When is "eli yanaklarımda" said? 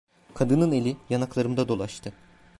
0.71-1.67